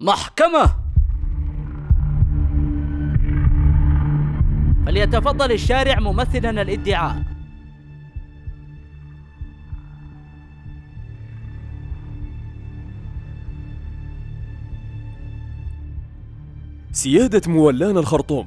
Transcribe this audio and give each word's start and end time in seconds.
محكمة. 0.00 0.74
فليتفضل 4.86 5.52
الشارع 5.52 6.00
ممثلا 6.00 6.62
الادعاء. 6.62 7.22
سيادة 16.92 17.52
مولان 17.52 17.96
الخرطوم. 17.96 18.46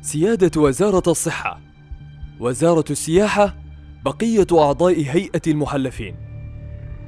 سيادة 0.00 0.60
وزارة 0.60 1.02
الصحة. 1.06 1.60
وزارة 2.40 2.84
السياحة 2.90 3.56
بقية 4.04 4.46
أعضاء 4.52 4.94
هيئة 4.94 5.42
المحلفين. 5.46 6.25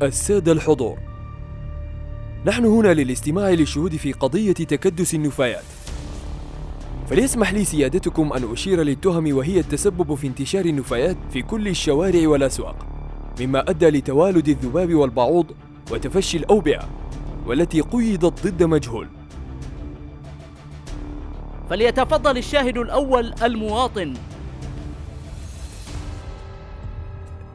السادة 0.02 0.52
الحضور. 0.52 0.98
نحن 2.46 2.64
هنا 2.64 2.94
للاستماع 2.94 3.50
للشهود 3.50 3.96
في 3.96 4.12
قضية 4.12 4.52
تكدس 4.52 5.14
النفايات. 5.14 5.64
فليسمح 7.10 7.52
لي 7.52 7.64
سيادتكم 7.64 8.32
أن 8.32 8.52
أشير 8.52 8.82
للتهم 8.82 9.36
وهي 9.36 9.60
التسبب 9.60 10.14
في 10.14 10.26
انتشار 10.26 10.64
النفايات 10.64 11.16
في 11.32 11.42
كل 11.42 11.68
الشوارع 11.68 12.28
والأسواق 12.28 12.86
مما 13.40 13.70
أدى 13.70 13.90
لتوالد 13.90 14.48
الذباب 14.48 14.94
والبعوض 14.94 15.46
وتفشي 15.90 16.38
الأوبئة 16.38 16.88
والتي 17.46 17.80
قيدت 17.80 18.46
ضد 18.46 18.62
مجهول. 18.62 19.08
فليتفضل 21.70 22.38
الشاهد 22.38 22.78
الأول 22.78 23.34
المواطن. 23.42 24.14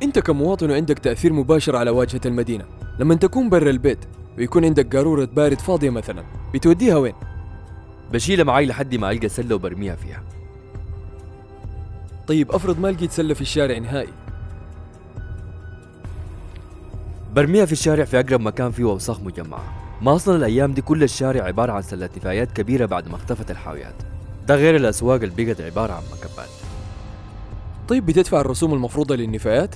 أنت 0.03 0.19
كمواطن 0.19 0.71
عندك 0.71 0.99
تأثير 0.99 1.33
مباشر 1.33 1.75
على 1.75 1.89
واجهة 1.89 2.21
المدينة. 2.25 2.65
لما 2.99 3.15
تكون 3.15 3.49
برا 3.49 3.69
البيت 3.69 3.99
ويكون 4.37 4.65
عندك 4.65 4.95
قارورة 4.95 5.25
بارد 5.25 5.61
فاضية 5.61 5.89
مثلا 5.89 6.23
بتوديها 6.53 6.95
وين؟ 6.95 7.13
بشيلها 8.11 8.43
معي 8.43 8.65
لحد 8.65 8.95
ما 8.95 9.11
ألقى 9.11 9.29
سلة 9.29 9.55
وبرميها 9.55 9.95
فيها. 9.95 10.23
طيب 12.27 12.51
أفرض 12.51 12.79
ما 12.79 12.87
لقيت 12.87 13.11
سلة 13.11 13.33
في 13.33 13.41
الشارع 13.41 13.77
نهائي. 13.77 14.13
برميها 17.35 17.65
في 17.65 17.71
الشارع 17.71 18.05
في 18.05 18.19
أقرب 18.19 18.41
مكان 18.41 18.71
فيه 18.71 18.83
أوساخ 18.83 19.19
مجمعة 19.21 19.63
ما 20.01 20.15
أصلا 20.15 20.35
الأيام 20.35 20.73
دي 20.73 20.81
كل 20.81 21.03
الشارع 21.03 21.43
عبارة 21.43 21.71
عن 21.71 21.81
سلات 21.81 22.17
نفايات 22.17 22.51
كبيرة 22.51 22.85
بعد 22.85 23.07
ما 23.07 23.15
اختفت 23.15 23.51
الحاويات. 23.51 23.95
ده 24.47 24.55
غير 24.55 24.75
الأسواق 24.75 25.21
اللي 25.21 25.45
بقت 25.45 25.61
عبارة 25.61 25.93
عن 25.93 26.03
مكبات. 26.11 26.49
طيب 27.87 28.05
بتدفع 28.05 28.41
الرسوم 28.41 28.73
المفروضة 28.73 29.15
للنفايات؟ 29.15 29.75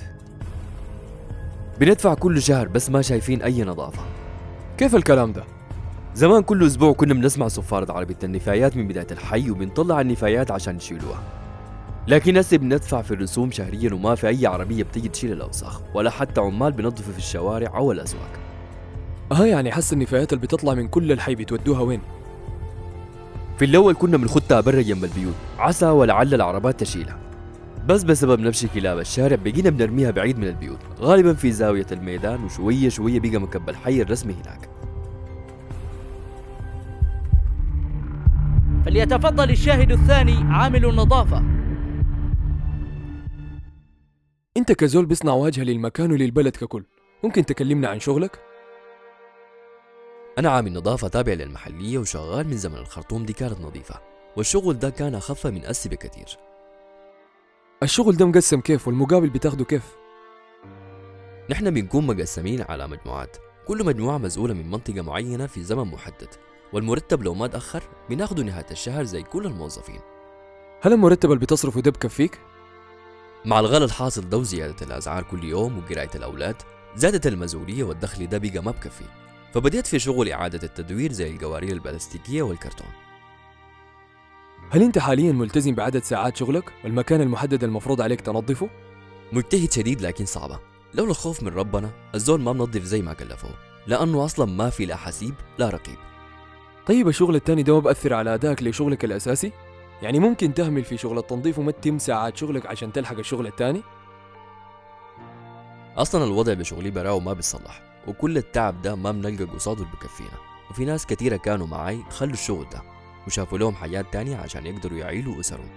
بندفع 1.80 2.14
كل 2.14 2.42
شهر 2.42 2.68
بس 2.68 2.90
ما 2.90 3.02
شايفين 3.02 3.42
أي 3.42 3.62
نظافة 3.64 4.02
كيف 4.78 4.94
الكلام 4.94 5.32
ده؟ 5.32 5.44
زمان 6.14 6.42
كل 6.42 6.66
أسبوع 6.66 6.92
كنا 6.92 7.14
بنسمع 7.14 7.48
صفارة 7.48 7.92
عربية 7.92 8.16
النفايات 8.24 8.76
من 8.76 8.88
بداية 8.88 9.06
الحي 9.10 9.50
وبنطلع 9.50 10.00
النفايات 10.00 10.50
عشان 10.50 10.76
يشيلوها 10.76 11.22
لكن 12.08 12.36
هسه 12.36 12.56
بندفع 12.56 13.02
في 13.02 13.10
الرسوم 13.14 13.50
شهريا 13.50 13.94
وما 13.94 14.14
في 14.14 14.28
أي 14.28 14.46
عربية 14.46 14.82
بتيجي 14.82 15.08
تشيل 15.08 15.32
الأوساخ 15.32 15.80
ولا 15.94 16.10
حتى 16.10 16.40
عمال 16.40 16.72
بنظفوا 16.72 17.12
في 17.12 17.18
الشوارع 17.18 17.76
أو 17.76 17.92
الأسواق 17.92 18.30
آه 19.32 19.46
يعني 19.46 19.72
حس 19.72 19.92
النفايات 19.92 20.32
اللي 20.32 20.42
بتطلع 20.42 20.74
من 20.74 20.88
كل 20.88 21.12
الحي 21.12 21.34
بتودوها 21.34 21.80
وين؟ 21.80 22.00
في 23.58 23.64
الأول 23.64 23.94
كنا 23.94 24.16
بنخدها 24.16 24.60
برا 24.60 24.82
جنب 24.82 25.04
البيوت 25.04 25.34
عسى 25.58 25.86
ولعل 25.86 26.34
العربات 26.34 26.80
تشيلها 26.80 27.16
بس 27.88 28.02
بسبب 28.02 28.40
نفس 28.40 28.66
كلاب 28.66 28.98
الشارع 28.98 29.36
بقينا 29.36 29.70
بنرميها 29.70 30.10
بعيد 30.10 30.38
من 30.38 30.48
البيوت. 30.48 30.78
غالبا 31.00 31.32
في 31.34 31.52
زاوية 31.52 31.86
الميدان 31.92 32.44
وشوية 32.44 32.88
شوية 32.88 33.20
بقى 33.20 33.38
مكب 33.38 33.68
الحي 33.68 34.02
الرسمي 34.02 34.32
هناك. 34.34 34.70
فليتفضل 38.84 39.50
الشاهد 39.50 39.92
الثاني 39.92 40.36
عامل 40.54 40.84
النظافة. 40.84 41.44
انت 44.56 44.72
كزول 44.72 45.06
بيصنع 45.06 45.32
واجهة 45.32 45.62
للمكان 45.62 46.12
وللبلد 46.12 46.56
ككل. 46.56 46.84
ممكن 47.24 47.46
تكلمنا 47.46 47.88
عن 47.88 48.00
شغلك؟ 48.00 48.38
أنا 50.38 50.50
عامل 50.50 50.72
نظافة 50.72 51.08
تابع 51.08 51.32
للمحلية 51.32 51.98
وشغال 51.98 52.48
من 52.48 52.56
زمن 52.56 52.76
الخرطوم 52.78 53.24
دي 53.24 53.32
كانت 53.32 53.60
نظيفة. 53.60 54.00
والشغل 54.36 54.78
ده 54.78 54.90
كان 54.90 55.14
أخف 55.14 55.46
من 55.46 55.64
أسي 55.64 55.88
بكتير 55.88 56.47
الشغل 57.82 58.16
ده 58.16 58.26
مقسم 58.26 58.60
كيف 58.60 58.86
والمقابل 58.88 59.30
بتاخده 59.30 59.64
كيف؟ 59.64 59.82
نحن 61.50 61.70
بنكون 61.70 62.06
مقسمين 62.06 62.62
على 62.68 62.88
مجموعات 62.88 63.36
كل 63.66 63.84
مجموعة 63.86 64.18
مسؤولة 64.18 64.54
من 64.54 64.70
منطقة 64.70 65.02
معينة 65.02 65.46
في 65.46 65.62
زمن 65.62 65.84
محدد 65.84 66.28
والمرتب 66.72 67.22
لو 67.22 67.34
ما 67.34 67.46
تأخر 67.46 67.82
بناخده 68.10 68.42
نهاية 68.42 68.66
الشهر 68.70 69.04
زي 69.04 69.22
كل 69.22 69.46
الموظفين 69.46 70.00
هل 70.82 70.92
المرتب 70.92 71.32
اللي 71.32 71.40
بتصرفه 71.40 71.80
ده 71.80 71.90
بكفيك؟ 71.90 72.38
مع 73.44 73.60
الغلاء 73.60 73.84
الحاصل 73.84 74.28
ده 74.28 74.36
وزيادة 74.38 74.86
الأسعار 74.86 75.22
كل 75.22 75.44
يوم 75.44 75.78
وقراية 75.78 76.10
الأولاد 76.14 76.56
زادت 76.96 77.26
المسؤولية 77.26 77.84
والدخل 77.84 78.26
ده 78.28 78.38
بقى 78.38 78.62
ما 78.64 78.70
بكفي 78.70 79.04
فبديت 79.54 79.86
في 79.86 79.98
شغل 79.98 80.28
إعادة 80.32 80.60
التدوير 80.62 81.12
زي 81.12 81.30
القوارير 81.30 81.72
البلاستيكية 81.72 82.42
والكرتون 82.42 82.88
هل 84.70 84.82
أنت 84.82 84.98
حاليا 84.98 85.32
ملتزم 85.32 85.74
بعدد 85.74 86.02
ساعات 86.02 86.36
شغلك 86.36 86.72
والمكان 86.84 87.20
المحدد 87.20 87.64
المفروض 87.64 88.00
عليك 88.00 88.20
تنظفه؟ 88.20 88.68
مجتهد 89.32 89.72
شديد 89.72 90.00
لكن 90.00 90.24
صعبة 90.24 90.58
لولا 90.94 91.10
الخوف 91.10 91.42
من 91.42 91.48
ربنا 91.48 91.90
الزول 92.14 92.40
ما 92.40 92.52
منظف 92.52 92.82
زي 92.82 93.02
ما 93.02 93.12
كلفوه 93.12 93.50
لأنه 93.86 94.24
أصلا 94.24 94.46
ما 94.46 94.70
في 94.70 94.86
لا 94.86 94.96
حسيب 94.96 95.34
لا 95.58 95.68
رقيب 95.68 95.96
طيب 96.86 97.08
الشغل 97.08 97.36
التاني 97.36 97.62
ده 97.62 97.74
ما 97.74 97.78
بأثر 97.80 98.14
على 98.14 98.34
أدائك 98.34 98.62
لشغلك 98.62 99.04
الأساسي؟ 99.04 99.52
يعني 100.02 100.18
ممكن 100.18 100.54
تهمل 100.54 100.84
في 100.84 100.96
شغل 100.96 101.18
التنظيف 101.18 101.58
وما 101.58 101.72
تتم 101.72 101.98
ساعات 101.98 102.36
شغلك 102.36 102.66
عشان 102.66 102.92
تلحق 102.92 103.18
الشغل 103.18 103.46
التاني؟ 103.46 103.82
أصلا 105.96 106.24
الوضع 106.24 106.52
بشغلي 106.52 106.90
براو 106.90 107.20
ما 107.20 107.32
بيصلح 107.32 107.82
وكل 108.06 108.36
التعب 108.36 108.82
ده 108.82 108.94
ما 108.94 109.12
بنلقى 109.12 109.44
قصاده 109.44 109.82
اللي 109.82 109.92
بكفينا 109.92 110.38
وفي 110.70 110.84
ناس 110.84 111.06
كتيرة 111.06 111.36
كانوا 111.36 111.66
معاي 111.66 112.02
خلوا 112.10 112.32
الشغل 112.32 112.66
ده 112.72 112.97
وشافوا 113.28 113.58
لهم 113.58 113.74
حياة 113.74 114.04
تانية 114.12 114.36
عشان 114.36 114.66
يقدروا 114.66 114.98
يعيلوا 114.98 115.40
أسرهم. 115.40 115.70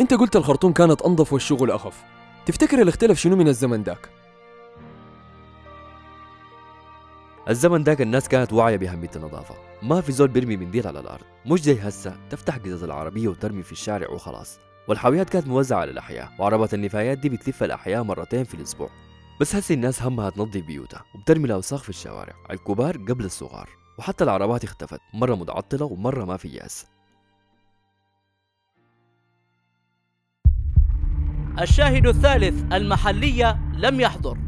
أنت 0.00 0.14
قلت 0.14 0.36
الخرطوم 0.36 0.72
كانت 0.72 1.02
أنظف 1.02 1.32
والشغل 1.32 1.70
أخف. 1.70 2.04
تفتكر 2.46 2.80
اللي 2.80 2.88
اختلف 2.88 3.18
شنو 3.18 3.36
من 3.36 3.48
الزمن 3.48 3.82
داك؟ 3.82 4.08
الزمن 7.48 7.84
داك 7.84 8.00
الناس 8.00 8.28
كانت 8.28 8.52
واعية 8.52 8.76
بأهمية 8.76 9.10
النظافة 9.16 9.54
ما 9.82 10.00
في 10.00 10.12
زول 10.12 10.28
بيرمي 10.28 10.56
منديل 10.56 10.86
على 10.86 11.00
الأرض. 11.00 11.24
مش 11.46 11.62
زي 11.62 11.80
هسه 11.80 12.16
تفتح 12.30 12.56
قزاز 12.56 12.82
العربية 12.82 13.28
وترمي 13.28 13.62
في 13.62 13.72
الشارع 13.72 14.10
وخلاص. 14.10 14.58
والحاويات 14.88 15.30
كانت 15.30 15.46
موزعة 15.46 15.78
على 15.80 15.90
الأحياء. 15.90 16.32
وعربات 16.38 16.74
النفايات 16.74 17.18
دي 17.18 17.28
بتلف 17.28 17.62
الأحياء 17.62 18.02
مرتين 18.02 18.44
في 18.44 18.54
الأسبوع. 18.54 18.90
بس 19.40 19.54
هسه 19.56 19.74
الناس 19.74 20.02
همها 20.02 20.30
تنظف 20.30 20.60
بيوتها 20.60 21.04
وبترمي 21.14 21.44
الأوساخ 21.44 21.82
في 21.82 21.88
الشوارع 21.88 22.34
الكبار 22.50 22.96
قبل 22.96 23.24
الصغار. 23.24 23.83
وحتى 23.98 24.24
العربات 24.24 24.64
اختفت 24.64 25.00
مرة 25.14 25.34
متعطلة 25.34 25.84
ومرة 25.84 26.24
ما 26.24 26.36
في 26.36 26.48
ياس 26.48 26.86
الشاهد 31.60 32.06
الثالث 32.06 32.72
المحلية 32.72 33.58
لم 33.74 34.00
يحضر. 34.00 34.38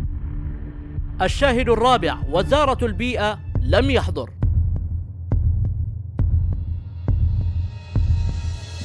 الشاهد 1.22 1.68
الرابع 1.68 2.16
وزارة 2.28 2.84
البيئة 2.84 3.38
لم 3.60 3.90
يحضر. 3.90 4.30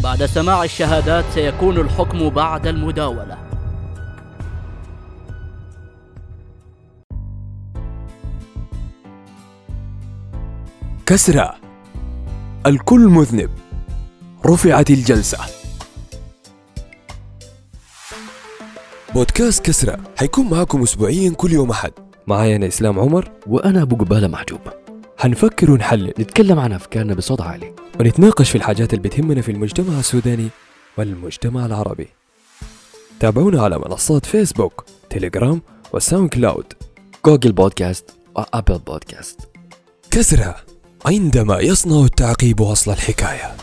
بعد 0.03 0.25
سماع 0.25 0.63
الشهادات 0.63 1.25
سيكون 1.25 1.77
الحكم 1.77 2.29
بعد 2.29 2.67
المداولة. 2.67 3.50
كسرى. 11.11 11.53
الكل 12.65 12.99
مذنب. 12.99 13.49
رفعت 14.45 14.89
الجلسة. 14.89 15.37
بودكاست 19.13 19.65
كسرى. 19.65 19.97
حيكون 20.17 20.49
معاكم 20.49 20.81
أسبوعيا 20.83 21.29
كل 21.29 21.51
يوم 21.51 21.69
أحد. 21.69 21.91
معايا 22.27 22.55
أنا 22.55 22.67
إسلام 22.67 22.99
عمر. 22.99 23.31
وأنا 23.47 23.81
أبو 23.81 23.95
قبالة 23.95 24.27
محجوب. 24.27 24.59
حنفكر 25.17 25.71
ونحلل 25.71 26.13
نتكلم 26.19 26.59
عن 26.59 26.73
أفكارنا 26.73 27.13
بصوت 27.13 27.41
عالي. 27.41 27.75
ونتناقش 27.99 28.49
في 28.49 28.55
الحاجات 28.55 28.93
اللي 28.93 29.09
بتهمنا 29.09 29.41
في 29.41 29.51
المجتمع 29.51 29.99
السوداني 29.99 30.49
والمجتمع 30.97 31.65
العربي. 31.65 32.07
تابعونا 33.19 33.61
على 33.61 33.79
منصات 33.79 34.25
Facebook 34.25 34.85
Telegram 35.09 35.55
و 35.55 35.61
SoundCloud. 35.93 36.73
Google 37.25 37.51
Podcasts 37.51 38.09
و 38.35 38.42
Apple 38.42 38.79
Podcasts. 38.79 39.39
كسرى. 40.11 40.55
عندما 41.05 41.59
يصنع 41.59 42.05
التعقيب 42.05 42.61
أصل 42.61 42.91
الحكاية. 42.91 43.60